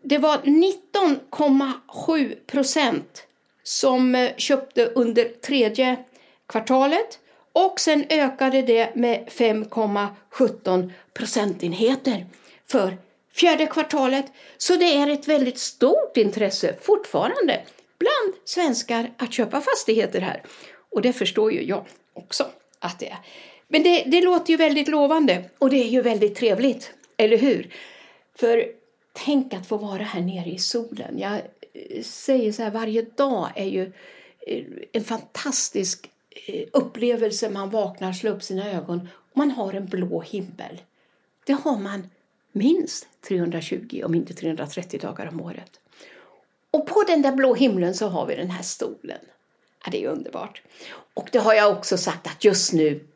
det 0.04 0.18
var 0.18 0.38
19,7 0.38 2.36
procent 2.46 3.26
som 3.62 4.14
eh, 4.14 4.36
köpte 4.36 4.86
under 4.86 5.24
tredje 5.24 6.04
kvartalet 6.46 7.18
och 7.52 7.80
sen 7.80 8.04
ökade 8.10 8.62
det 8.62 8.94
med 8.94 9.28
5,17 9.28 10.92
procentenheter 11.14 12.26
för 12.66 12.96
fjärde 13.34 13.66
kvartalet. 13.66 14.26
Så 14.58 14.76
det 14.76 14.96
är 14.96 15.08
ett 15.08 15.28
väldigt 15.28 15.58
stort 15.58 16.16
intresse 16.16 16.74
fortfarande 16.82 17.60
bland 18.02 18.34
svenskar 18.44 19.10
att 19.16 19.32
köpa 19.32 19.60
fastigheter 19.60 20.20
här. 20.20 20.42
Och 20.90 21.02
det 21.02 21.12
förstår 21.12 21.52
ju 21.52 21.62
jag 21.62 21.84
också 22.14 22.46
att 22.78 22.98
det 22.98 23.08
är. 23.08 23.18
Men 23.68 23.82
det, 23.82 24.04
det 24.06 24.20
låter 24.20 24.50
ju 24.50 24.56
väldigt 24.56 24.88
lovande 24.88 25.44
och 25.58 25.70
det 25.70 25.76
är 25.76 25.88
ju 25.88 26.02
väldigt 26.02 26.34
trevligt, 26.34 26.92
eller 27.16 27.38
hur? 27.38 27.74
För 28.34 28.66
tänk 29.12 29.54
att 29.54 29.66
få 29.66 29.76
vara 29.76 30.02
här 30.02 30.20
nere 30.20 30.50
i 30.50 30.58
solen. 30.58 31.18
Jag 31.18 31.34
eh, 31.34 32.02
säger 32.02 32.52
så 32.52 32.62
här, 32.62 32.70
varje 32.70 33.02
dag 33.02 33.52
är 33.54 33.66
ju 33.66 33.92
eh, 34.46 34.64
en 34.92 35.04
fantastisk 35.04 36.10
eh, 36.46 36.64
upplevelse. 36.72 37.50
Man 37.50 37.70
vaknar, 37.70 38.12
slår 38.12 38.32
upp 38.32 38.42
sina 38.42 38.70
ögon 38.70 39.08
och 39.14 39.36
man 39.36 39.50
har 39.50 39.72
en 39.72 39.86
blå 39.86 40.20
himmel. 40.20 40.82
Det 41.46 41.52
har 41.52 41.78
man 41.78 42.10
minst 42.52 43.08
320, 43.28 44.02
om 44.04 44.14
inte 44.14 44.34
330 44.34 45.00
dagar 45.00 45.26
om 45.26 45.40
året. 45.40 45.81
Och 46.72 46.86
på 46.86 47.02
den 47.06 47.22
där 47.22 47.32
blå 47.32 47.54
himlen 47.54 47.94
så 47.94 48.08
har 48.08 48.26
vi 48.26 48.36
den 48.36 48.50
här 48.50 48.62
stolen. 48.62 49.18
Ja, 49.84 49.90
det 49.90 50.04
är 50.04 50.08
underbart. 50.08 50.62
Och 51.14 51.28
det 51.32 51.38
har 51.38 51.54
jag 51.54 51.72
också 51.72 51.96
sagt 51.96 52.26
att 52.26 52.44
just 52.44 52.72
nu 52.72 53.06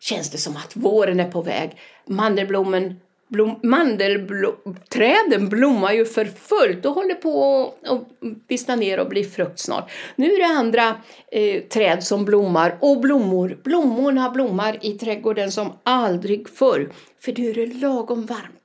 känns 0.00 0.30
det 0.30 0.38
som 0.38 0.56
att 0.56 0.76
våren 0.76 1.20
är 1.20 1.30
på 1.30 1.42
väg. 1.42 1.80
Mandelblommen 2.06 3.00
blom, 3.30 3.60
mandelträden 3.62 5.48
blommar 5.48 5.92
ju 5.92 6.04
för 6.04 6.24
fullt 6.24 6.86
och 6.86 6.94
håller 6.94 7.14
på 7.14 7.64
att 7.86 8.02
vissna 8.48 8.76
ner 8.76 9.00
och 9.00 9.08
bli 9.08 9.24
frukt 9.24 9.58
snart. 9.58 9.90
Nu 10.16 10.32
är 10.32 10.38
det 10.38 10.58
andra 10.58 10.96
eh, 11.32 11.62
träd 11.62 12.04
som 12.04 12.24
blommar 12.24 12.78
och 12.80 13.00
blommor. 13.00 13.58
Blommorna 13.62 14.30
blommar 14.30 14.78
i 14.80 14.92
trädgården 14.92 15.52
som 15.52 15.72
aldrig 15.82 16.48
förr, 16.48 16.92
för 17.20 17.32
nu 17.36 17.50
är 17.50 17.54
det 17.54 17.66
lagom 17.66 18.26
varmt. 18.26 18.59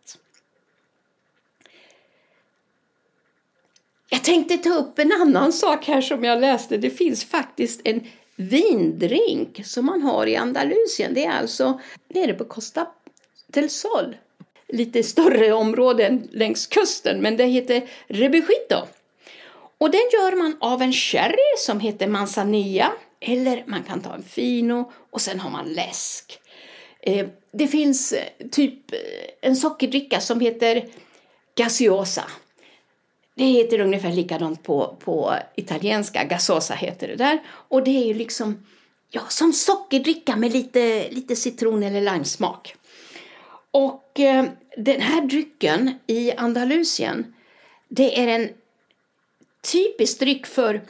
Jag 4.10 4.24
tänkte 4.24 4.58
ta 4.58 4.70
upp 4.70 5.00
en 5.00 5.12
annan 5.12 5.54
sak 5.54 5.86
här 5.86 6.02
som 6.02 6.24
jag 6.24 6.42
läste. 6.42 6.78
Det 6.78 6.90
finns 6.90 7.26
faktiskt 7.26 7.82
en 7.84 8.08
vindrink 8.36 9.66
som 9.66 9.86
man 9.86 10.02
har 10.02 10.28
i 10.28 10.36
Andalusien. 10.36 11.14
Det 11.14 11.26
är 11.26 11.40
alltså 11.40 11.80
nere 12.10 12.34
på 12.34 12.46
Costa 12.46 12.88
del 13.48 13.70
Sol 13.70 14.16
lite 14.68 15.04
större 15.04 15.54
områden 15.54 16.28
längs 16.32 16.68
kusten, 16.68 17.22
men 17.22 17.38
det 17.38 17.46
heter 17.46 17.90
Rebujito. 18.08 18.88
Och 19.78 19.92
den 19.92 20.10
gör 20.14 20.36
man 20.36 20.58
av 20.60 20.82
en 20.82 20.94
sherry 20.94 21.58
som 21.58 21.80
heter 21.80 22.08
manzanilla, 22.08 22.94
eller 23.20 23.64
man 23.68 23.84
kan 23.84 24.02
ta 24.02 24.14
en 24.14 24.24
fino 24.24 24.92
och 25.12 25.22
sen 25.22 25.40
har 25.40 25.50
man 25.50 25.66
läsk. 25.66 26.40
Eh, 27.02 27.28
det 27.52 27.68
finns 27.68 28.12
eh, 28.12 28.48
typ 28.52 28.94
eh, 28.94 29.00
en 29.42 29.56
sockerdricka 29.56 30.20
som 30.20 30.40
heter 30.40 30.86
gaseosa. 31.56 32.24
Det 33.36 33.46
heter 33.46 33.80
ungefär 33.80 34.12
likadant 34.12 34.64
på, 34.64 34.96
på 35.00 35.36
italienska, 35.56 36.24
gasosa 36.24 36.74
heter 36.74 37.08
det 37.08 37.16
där. 37.16 37.40
Och 37.48 37.84
det 37.84 37.92
är 37.92 38.06
ju 38.06 38.14
liksom 38.14 38.66
ja, 39.10 39.22
som 39.30 39.54
sockerdricka 39.54 40.36
med 40.36 40.54
lite, 40.54 41.10
lite 41.12 41.36
citron 41.36 41.84
eller 41.84 42.02
limesmak. 42.02 42.76
Och 43.72 44.20
eh, 44.20 44.46
den 44.78 45.02
här 45.02 45.22
drycken 45.22 46.00
i 46.08 46.32
Andalusien, 46.32 47.34
det 47.88 48.20
är 48.20 48.28
en 48.28 48.50
typisk 49.72 50.20
dryck 50.20 50.46
för 50.46 50.82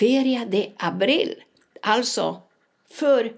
Feria 0.00 0.44
de 0.44 0.72
Abril, 0.76 1.34
alltså 1.80 2.42
för 2.90 3.32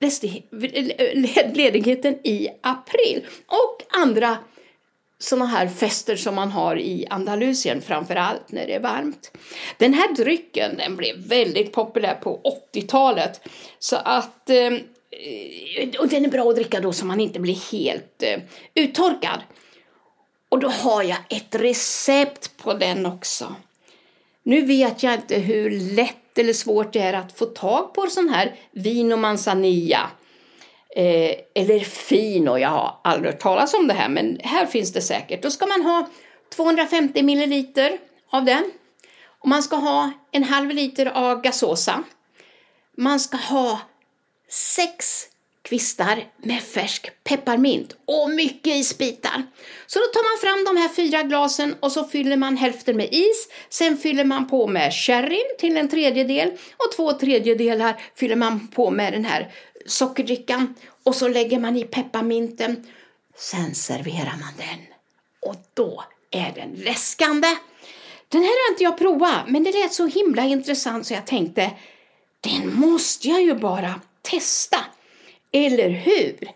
ledigheten 1.54 2.18
i 2.24 2.48
april 2.60 3.26
och 3.46 3.82
andra 4.00 4.38
sådana 5.20 5.46
här 5.46 5.68
fester 5.68 6.16
som 6.16 6.34
man 6.34 6.50
har 6.50 6.78
i 6.78 7.06
Andalusien, 7.10 7.82
framför 7.82 8.16
allt 8.16 8.52
när 8.52 8.66
det 8.66 8.74
är 8.74 8.80
varmt. 8.80 9.30
Den 9.78 9.94
här 9.94 10.14
drycken 10.14 10.76
den 10.76 10.96
blev 10.96 11.16
väldigt 11.16 11.72
populär 11.72 12.14
på 12.14 12.40
80-talet 12.74 13.40
så 13.78 13.96
att 13.96 14.50
eh, 14.50 14.72
och 15.98 16.08
den 16.08 16.24
är 16.24 16.28
bra 16.28 16.50
att 16.50 16.56
dricka 16.56 16.80
då 16.80 16.92
så 16.92 17.06
man 17.06 17.20
inte 17.20 17.40
blir 17.40 17.72
helt 17.72 18.22
eh, 18.22 18.40
uttorkad. 18.74 19.40
Och 20.48 20.58
då 20.58 20.68
har 20.68 21.02
jag 21.02 21.18
ett 21.28 21.54
recept 21.54 22.56
på 22.56 22.74
den 22.74 23.06
också. 23.06 23.54
Nu 24.42 24.60
vet 24.60 25.02
jag 25.02 25.14
inte 25.14 25.38
hur 25.38 25.70
lätt 25.70 26.38
eller 26.38 26.52
svårt 26.52 26.92
det 26.92 27.00
är 27.00 27.12
att 27.12 27.38
få 27.38 27.46
tag 27.46 27.94
på 27.94 28.06
sån 28.06 28.28
här 28.28 28.54
vino 28.72 29.16
manzanilla. 29.16 30.10
Eh, 30.96 31.36
eller 31.54 31.80
fino, 31.80 32.58
jag 32.58 32.68
har 32.68 33.00
aldrig 33.04 33.32
hört 33.32 33.42
talas 33.42 33.74
om 33.74 33.86
det 33.86 33.94
här 33.94 34.08
men 34.08 34.40
här 34.42 34.66
finns 34.66 34.92
det 34.92 35.00
säkert. 35.00 35.42
Då 35.42 35.50
ska 35.50 35.66
man 35.66 35.82
ha 35.82 36.08
250 36.56 37.22
milliliter 37.22 37.98
av 38.30 38.44
den. 38.44 38.70
Och 39.40 39.48
man 39.48 39.62
ska 39.62 39.76
ha 39.76 40.10
en 40.32 40.44
halv 40.44 40.70
liter 40.70 41.06
av 41.06 41.42
gasosa. 41.42 42.04
Man 42.96 43.20
ska 43.20 43.36
ha 43.36 43.80
sex 44.48 45.26
kvistar 45.62 46.24
med 46.36 46.62
färsk 46.62 47.24
pepparmint 47.24 47.96
och 48.04 48.30
mycket 48.30 48.76
isbitar. 48.76 49.42
Så 49.86 49.98
då 49.98 50.04
tar 50.04 50.22
man 50.30 50.40
fram 50.40 50.74
de 50.74 50.80
här 50.80 50.88
fyra 50.88 51.22
glasen 51.22 51.74
och 51.80 51.92
så 51.92 52.04
fyller 52.04 52.36
man 52.36 52.56
hälften 52.56 52.96
med 52.96 53.08
is. 53.12 53.48
Sen 53.68 53.96
fyller 53.96 54.24
man 54.24 54.48
på 54.48 54.66
med 54.66 54.94
sherry 54.94 55.40
till 55.58 55.76
en 55.76 55.88
tredjedel 55.88 56.50
och 56.50 56.92
två 56.96 57.12
tredjedelar 57.12 58.02
fyller 58.16 58.36
man 58.36 58.68
på 58.68 58.90
med 58.90 59.12
den 59.12 59.24
här 59.24 59.52
sockerdrickan 59.90 60.74
och 61.02 61.14
så 61.14 61.28
lägger 61.28 61.58
man 61.58 61.76
i 61.76 61.84
pepparminten. 61.84 62.86
Sen 63.36 63.74
serverar 63.74 64.36
man 64.40 64.52
den 64.56 64.78
och 65.40 65.56
då 65.74 66.04
är 66.30 66.52
den 66.52 66.70
läskande. 66.72 67.48
Den 68.28 68.42
här 68.42 68.66
har 68.66 68.72
inte 68.72 68.84
jag 68.84 68.98
provat, 68.98 69.48
men 69.48 69.64
det 69.64 69.72
lät 69.72 69.92
så 69.92 70.06
himla 70.06 70.44
intressant 70.44 71.06
så 71.06 71.14
jag 71.14 71.26
tänkte 71.26 71.70
den 72.40 72.74
måste 72.74 73.28
jag 73.28 73.42
ju 73.42 73.54
bara 73.54 74.00
testa. 74.22 74.84
Eller 75.52 75.90
hur? 75.90 76.50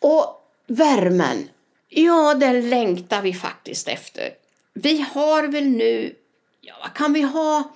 Och 0.00 0.40
värmen, 0.66 1.48
ja 1.88 2.34
den 2.34 2.70
längtar 2.70 3.22
vi 3.22 3.34
faktiskt 3.34 3.88
efter. 3.88 4.34
Vi 4.72 5.00
har 5.00 5.42
väl 5.48 5.66
nu, 5.66 6.16
ja 6.60 6.74
vad 6.82 6.94
kan 6.94 7.12
vi 7.12 7.22
ha, 7.22 7.74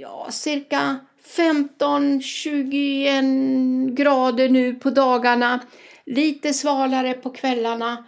ja 0.00 0.26
cirka 0.30 0.98
15-21 1.24 3.94
grader 3.94 4.48
nu 4.48 4.74
på 4.74 4.90
dagarna. 4.90 5.60
Lite 6.06 6.52
svalare 6.52 7.12
på 7.12 7.30
kvällarna. 7.30 8.04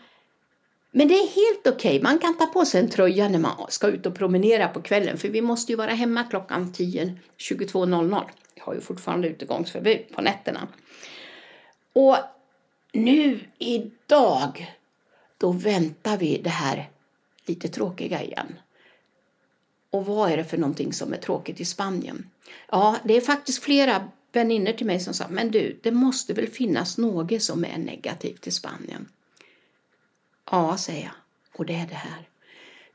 Men 0.90 1.08
det 1.08 1.14
är 1.14 1.26
helt 1.26 1.66
okej. 1.66 1.74
Okay. 1.74 2.02
Man 2.02 2.18
kan 2.18 2.38
ta 2.38 2.46
på 2.46 2.64
sig 2.64 2.80
en 2.80 2.90
tröja 2.90 3.28
när 3.28 3.38
man 3.38 3.66
ska 3.68 3.86
ut 3.86 4.06
och 4.06 4.14
promenera 4.14 4.68
på 4.68 4.82
kvällen. 4.82 5.18
För 5.18 5.28
vi 5.28 5.42
måste 5.42 5.72
ju 5.72 5.76
vara 5.76 5.90
hemma 5.90 6.24
klockan 6.24 6.72
10, 6.72 7.18
22.00. 7.38 8.24
Vi 8.54 8.60
har 8.60 8.74
ju 8.74 8.80
fortfarande 8.80 9.28
utegångsförbud 9.28 9.98
på 10.14 10.22
nätterna. 10.22 10.68
Och 11.92 12.16
nu 12.92 13.40
idag, 13.58 14.76
då 15.38 15.52
väntar 15.52 16.16
vi 16.16 16.40
det 16.44 16.50
här 16.50 16.90
lite 17.46 17.68
tråkiga 17.68 18.22
igen. 18.22 18.58
Och 19.90 20.06
vad 20.06 20.30
är 20.30 20.36
det 20.36 20.44
för 20.44 20.58
någonting 20.58 20.92
som 20.92 21.12
är 21.12 21.16
tråkigt 21.16 21.60
i 21.60 21.64
Spanien? 21.64 22.30
Ja, 22.70 22.96
det 23.04 23.16
är 23.16 23.20
faktiskt 23.20 23.62
flera 23.62 24.08
vänner 24.32 24.72
till 24.72 24.86
mig 24.86 25.00
som 25.00 25.14
sa, 25.14 25.24
men 25.28 25.50
du, 25.50 25.80
det 25.82 25.90
måste 25.90 26.32
väl 26.32 26.48
finnas 26.48 26.98
något 26.98 27.42
som 27.42 27.64
är 27.64 27.78
negativt 27.78 28.46
i 28.46 28.50
Spanien? 28.50 29.08
Ja, 30.50 30.76
säger 30.76 31.02
jag, 31.02 31.14
och 31.58 31.66
det 31.66 31.74
är 31.74 31.86
det 31.86 31.94
här. 31.94 32.28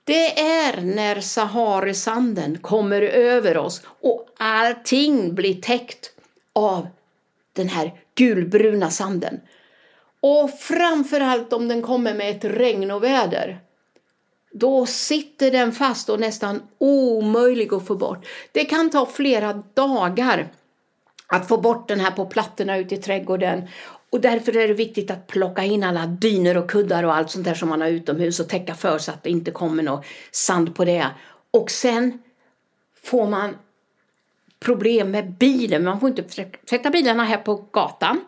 Det 0.03 0.39
är 0.39 0.81
när 0.81 1.21
Saharesanden 1.21 2.57
kommer 2.57 3.01
över 3.01 3.57
oss 3.57 3.81
och 3.86 4.27
allting 4.38 5.36
blir 5.36 5.62
täckt 5.62 6.12
av 6.53 6.88
den 7.53 7.69
här 7.69 8.00
gulbruna 8.15 8.89
sanden. 8.89 9.39
Och 10.19 10.49
framförallt 10.60 11.54
om 11.54 11.67
den 11.67 11.82
kommer 11.82 12.13
med 12.13 12.36
ett 12.36 12.45
regn 12.45 12.91
och 12.91 13.04
väder. 13.04 13.60
Då 14.53 14.85
sitter 14.85 15.51
den 15.51 15.71
fast 15.71 16.09
och 16.09 16.19
nästan 16.19 16.61
omöjlig 16.77 17.73
att 17.73 17.87
få 17.87 17.95
bort. 17.95 18.25
Det 18.51 18.65
kan 18.65 18.89
ta 18.89 19.05
flera 19.05 19.53
dagar 19.73 20.47
att 21.27 21.47
få 21.47 21.57
bort 21.57 21.87
den 21.87 21.99
här 21.99 22.11
på 22.11 22.25
plattorna 22.25 22.77
ute 22.77 22.95
i 22.95 22.97
trädgården. 22.97 23.67
Och 24.09 24.21
därför 24.21 24.57
är 24.57 24.67
det 24.67 24.73
viktigt 24.73 25.11
att 25.11 25.27
plocka 25.27 25.63
in 25.63 25.83
alla 25.83 26.05
dyner 26.05 26.57
och 26.57 26.69
kuddar 26.69 27.03
och 27.03 27.15
allt 27.15 27.29
sånt 27.29 27.45
där 27.45 27.53
som 27.53 27.69
man 27.69 27.81
har 27.81 27.87
utomhus 27.87 28.39
och 28.39 28.49
täcka 28.49 28.75
för 28.75 28.97
så 28.97 29.11
att 29.11 29.23
det 29.23 29.29
inte 29.29 29.51
kommer 29.51 29.83
någon 29.83 30.03
sand 30.31 30.75
på 30.75 30.85
det. 30.85 31.07
Och 31.51 31.71
sen 31.71 32.19
får 33.03 33.27
man 33.27 33.55
problem 34.65 35.12
med 35.12 35.32
bilen. 35.32 35.84
Man 35.84 36.00
får 36.00 36.10
inte 36.10 36.24
sätta 36.69 36.89
bilarna 36.89 37.24
här 37.24 37.38
på 37.38 37.56
gatan 37.71 38.21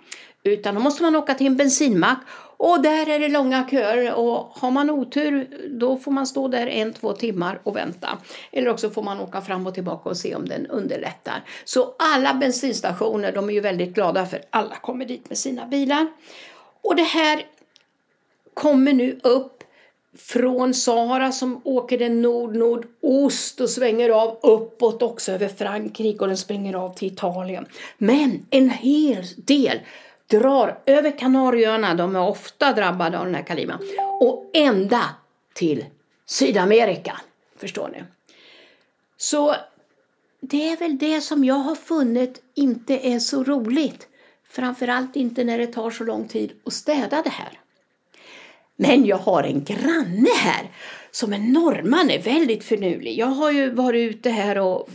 utan 0.43 0.75
då 0.75 0.81
måste 0.81 1.03
man 1.03 1.15
åka 1.15 1.33
till 1.33 1.47
en 1.47 1.57
bensinmack 1.57 2.19
och 2.57 2.81
där 2.81 3.09
är 3.09 3.19
det 3.19 3.29
långa 3.29 3.67
köer 3.69 4.13
och 4.13 4.35
har 4.35 4.71
man 4.71 4.89
otur 4.89 5.47
då 5.79 5.97
får 5.97 6.11
man 6.11 6.27
stå 6.27 6.47
där 6.47 6.67
en, 6.67 6.93
två 6.93 7.13
timmar 7.13 7.59
och 7.63 7.75
vänta. 7.75 8.17
Eller 8.51 8.69
också 8.69 8.89
får 8.89 9.03
man 9.03 9.19
åka 9.19 9.41
fram 9.41 9.67
och 9.67 9.73
tillbaka 9.73 10.09
och 10.09 10.17
se 10.17 10.35
om 10.35 10.47
den 10.47 10.67
underlättar. 10.67 11.43
Så 11.65 11.95
alla 11.99 12.33
bensinstationer 12.33 13.31
de 13.31 13.49
är 13.49 13.53
ju 13.53 13.59
väldigt 13.59 13.93
glada 13.93 14.25
för 14.25 14.41
alla 14.49 14.75
kommer 14.75 15.05
dit 15.05 15.29
med 15.29 15.37
sina 15.37 15.65
bilar. 15.65 16.07
Och 16.81 16.95
det 16.95 17.03
här 17.03 17.45
kommer 18.53 18.93
nu 18.93 19.19
upp 19.23 19.62
från 20.17 20.73
Sahara 20.73 21.31
som 21.31 21.61
åker 21.63 21.97
den 21.97 22.21
nord-nordost 22.21 23.61
och 23.61 23.69
svänger 23.69 24.09
av 24.09 24.39
uppåt 24.41 25.01
också 25.01 25.31
över 25.31 25.47
Frankrike 25.47 26.19
och 26.19 26.27
den 26.27 26.37
springer 26.37 26.73
av 26.73 26.95
till 26.95 27.07
Italien. 27.07 27.65
Men 27.97 28.45
en 28.49 28.69
hel 28.69 29.23
del 29.37 29.79
drar 30.27 30.79
över 30.85 31.17
Kanarieöarna, 31.17 31.95
de 31.95 32.15
är 32.15 32.27
ofta 32.27 32.73
drabbade 32.73 33.19
av 33.19 33.25
den 33.25 33.35
här 33.35 33.43
kaliman, 33.43 33.79
och 34.19 34.49
ända 34.53 35.03
till 35.53 35.85
Sydamerika. 36.25 37.21
Förstår 37.57 37.89
ni? 37.89 38.03
Så 39.17 39.55
det 40.41 40.69
är 40.69 40.77
väl 40.77 40.97
det 40.97 41.21
som 41.21 41.43
jag 41.43 41.55
har 41.55 41.75
funnit 41.75 42.41
inte 42.55 43.07
är 43.07 43.19
så 43.19 43.43
roligt. 43.43 44.07
Framförallt 44.49 45.15
inte 45.15 45.43
när 45.43 45.57
det 45.57 45.67
tar 45.67 45.91
så 45.91 46.03
lång 46.03 46.27
tid 46.27 46.51
att 46.65 46.73
städa 46.73 47.21
det 47.21 47.29
här. 47.29 47.59
Men 48.75 49.05
jag 49.05 49.17
har 49.17 49.43
en 49.43 49.63
granne 49.63 50.29
här 50.37 50.71
som 51.11 51.33
är 51.33 51.39
norrman, 51.39 52.09
är 52.09 52.21
väldigt 52.21 52.63
finurlig. 52.63 53.19
Jag 53.19 53.27
har 53.27 53.51
ju 53.51 53.69
varit 53.69 54.09
ute 54.09 54.29
här 54.29 54.57
och 54.57 54.89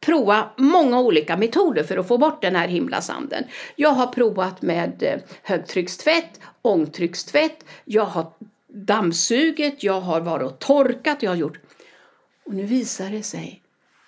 prova 0.00 0.50
många 0.56 1.00
olika 1.00 1.36
metoder 1.36 1.82
för 1.82 1.96
att 1.96 2.08
få 2.08 2.18
bort 2.18 2.42
den 2.42 2.56
här 2.56 2.68
himlasanden. 2.68 3.44
Jag 3.76 3.90
har 3.90 4.06
provat 4.06 4.62
med 4.62 5.02
eh, 5.02 5.20
högtryckstvätt, 5.42 6.40
ångtryckstvätt, 6.62 7.64
jag 7.84 8.04
har 8.04 8.26
dammsugit, 8.68 9.82
jag 9.82 10.00
har 10.00 10.20
varit 10.20 10.52
och 10.52 10.58
torkat, 10.58 11.22
jag 11.22 11.30
har 11.30 11.36
gjort... 11.36 11.58
Och 12.46 12.54
nu 12.54 12.62
visar 12.62 13.10
det 13.10 13.22
sig 13.22 13.62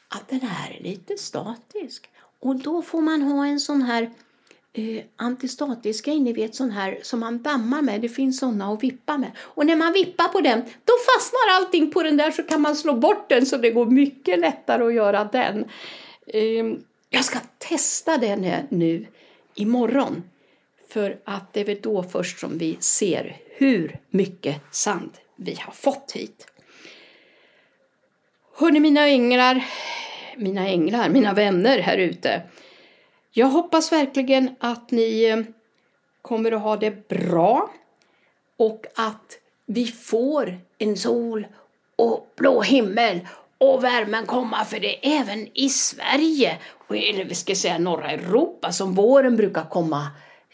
att 0.08 0.28
den 0.28 0.40
här 0.40 0.76
är 0.78 0.82
lite 0.82 1.16
statisk. 1.18 2.10
Och 2.40 2.56
då 2.56 2.82
får 2.82 3.00
man 3.00 3.22
ha 3.22 3.46
en 3.46 3.60
sån 3.60 3.82
här 3.82 4.10
eh, 4.76 5.04
antistatiska 5.16 6.10
ni 6.10 6.32
vet 6.32 6.54
sån 6.54 6.70
här 6.70 6.98
som 7.02 7.20
man 7.20 7.42
dammar 7.42 7.82
med. 7.82 8.00
Det 8.00 8.08
finns 8.08 8.38
såna 8.38 8.72
att 8.72 8.82
vippa 8.82 9.18
med. 9.18 9.30
Och 9.38 9.66
när 9.66 9.76
man 9.76 9.92
vippar 9.92 10.28
på 10.28 10.40
den, 10.40 10.60
då 10.60 10.92
fastnar 11.14 11.54
allting 11.56 11.90
på 11.90 12.02
den 12.02 12.16
där 12.16 12.30
så 12.30 12.42
kan 12.42 12.60
man 12.60 12.76
slå 12.76 12.94
bort 12.94 13.28
den 13.28 13.46
så 13.46 13.56
det 13.56 13.70
går 13.70 13.86
mycket 13.86 14.38
lättare 14.38 14.84
att 14.84 14.94
göra 14.94 15.24
den. 15.24 15.64
Eh, 16.26 16.76
jag 17.10 17.24
ska 17.24 17.38
testa 17.58 18.18
den 18.18 18.52
nu 18.68 19.06
imorgon. 19.54 20.22
För 20.88 21.18
att 21.24 21.52
det 21.52 21.60
är 21.60 21.64
väl 21.64 21.80
då 21.82 22.02
först 22.02 22.38
som 22.38 22.58
vi 22.58 22.76
ser 22.80 23.36
hur 23.56 23.98
mycket 24.10 24.62
sand 24.70 25.10
vi 25.36 25.58
har 25.60 25.72
fått 25.72 26.12
hit. 26.14 26.46
Hörni 28.58 28.80
mina 28.80 29.08
änglar, 29.08 29.64
mina 30.36 30.68
änglar, 30.68 31.08
mina 31.08 31.32
vänner 31.34 31.78
här 31.78 31.98
ute. 31.98 32.42
Jag 33.38 33.46
hoppas 33.46 33.92
verkligen 33.92 34.56
att 34.60 34.90
ni 34.90 35.24
eh, 35.24 35.54
kommer 36.22 36.52
att 36.52 36.62
ha 36.62 36.76
det 36.76 37.08
bra 37.08 37.70
och 38.56 38.86
att 38.94 39.38
vi 39.66 39.86
får 39.86 40.58
en 40.78 40.96
sol 40.96 41.46
och 41.96 42.32
blå 42.36 42.62
himmel 42.62 43.20
och 43.58 43.84
värmen 43.84 44.26
komma 44.26 44.64
för 44.64 44.80
det 44.80 45.06
är 45.06 45.20
även 45.20 45.48
i 45.54 45.68
Sverige, 45.68 46.58
eller 46.88 47.24
vi 47.24 47.34
ska 47.34 47.54
säga 47.54 47.78
norra 47.78 48.10
Europa, 48.10 48.72
som 48.72 48.94
våren 48.94 49.36
brukar 49.36 49.64
komma 49.64 50.08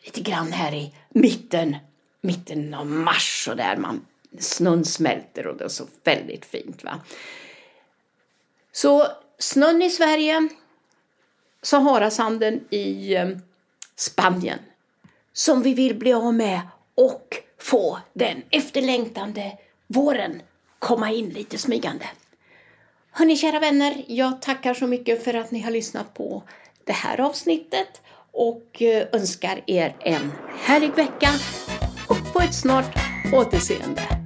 lite 0.04 0.20
grann 0.20 0.52
här 0.52 0.74
i 0.74 0.94
mitten, 1.08 1.76
mitten 2.20 2.74
av 2.74 2.86
mars 2.86 3.48
och 3.50 3.56
där 3.56 3.76
man 3.76 4.06
snön 4.38 4.84
smälter 4.84 5.46
och 5.46 5.56
det 5.56 5.64
är 5.64 5.68
så 5.68 5.84
väldigt 6.04 6.44
fint. 6.44 6.84
va. 6.84 7.00
Så 8.72 9.06
snön 9.38 9.82
i 9.82 9.90
Sverige 9.90 10.48
Saharasanden 11.62 12.60
i 12.70 13.14
eh, 13.14 13.28
Spanien 13.96 14.58
som 15.32 15.62
vi 15.62 15.74
vill 15.74 15.94
bli 15.94 16.12
av 16.12 16.34
med 16.34 16.60
och 16.94 17.36
få 17.58 17.98
den 18.12 18.42
efterlängtande 18.50 19.58
våren 19.86 20.42
komma 20.78 21.10
in 21.10 21.28
lite 21.28 21.58
smygande. 21.58 22.04
Hörni 23.10 23.36
kära 23.36 23.60
vänner, 23.60 24.04
jag 24.06 24.42
tackar 24.42 24.74
så 24.74 24.86
mycket 24.86 25.24
för 25.24 25.34
att 25.34 25.50
ni 25.50 25.60
har 25.60 25.70
lyssnat 25.70 26.14
på 26.14 26.42
det 26.84 26.92
här 26.92 27.20
avsnittet 27.20 28.00
och 28.32 28.82
eh, 28.82 29.06
önskar 29.12 29.60
er 29.66 29.96
en 30.00 30.32
härlig 30.58 30.94
vecka 30.94 31.28
och 32.08 32.32
på 32.32 32.40
ett 32.40 32.54
snart 32.54 32.98
återseende. 33.32 34.21